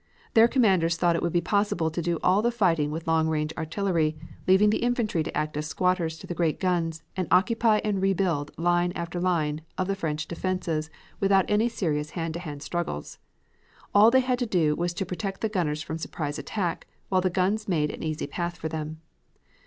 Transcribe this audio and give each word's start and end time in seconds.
Their 0.33 0.47
commanders 0.47 0.97
thought 0.97 1.15
it 1.15 1.21
would 1.21 1.31
be 1.31 1.41
possible 1.45 1.91
to 1.91 2.01
do 2.01 2.17
all 2.23 2.41
the 2.41 2.49
fighting 2.49 2.89
with 2.89 3.05
long 3.05 3.27
range 3.27 3.53
artillery, 3.55 4.17
leaving 4.47 4.71
the 4.71 4.79
infantry 4.81 5.21
to 5.21 5.37
act 5.37 5.55
as 5.57 5.67
squatters 5.67 6.17
to 6.17 6.25
the 6.25 6.33
great 6.33 6.59
guns 6.59 7.03
and 7.15 7.27
occupy 7.29 7.81
and 7.83 8.01
rebuild 8.01 8.49
line 8.57 8.93
after 8.95 9.21
line 9.21 9.61
of 9.77 9.87
the 9.87 9.93
French 9.93 10.27
defenses 10.27 10.89
without 11.19 11.45
any 11.47 11.69
serious 11.69 12.09
hand 12.17 12.33
to 12.33 12.39
hand 12.39 12.63
struggles. 12.63 13.19
All 13.93 14.09
they 14.09 14.21
had 14.21 14.39
to 14.39 14.47
do 14.47 14.73
was 14.75 14.95
to 14.95 15.05
protect 15.05 15.41
the 15.41 15.49
gunners 15.49 15.83
from 15.83 15.99
surprise 15.99 16.39
attack, 16.39 16.87
while 17.09 17.21
the 17.21 17.29
guns 17.29 17.67
made 17.67 17.91
an 17.91 18.01
easy 18.01 18.25
path 18.25 18.57
for 18.57 18.69
them. 18.69 19.01